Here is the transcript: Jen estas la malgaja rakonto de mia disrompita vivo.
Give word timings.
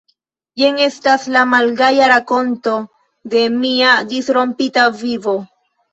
Jen 0.59 0.79
estas 0.85 1.27
la 1.35 1.43
malgaja 1.49 2.07
rakonto 2.13 2.75
de 3.35 3.45
mia 3.59 3.95
disrompita 4.15 4.89
vivo. 5.03 5.37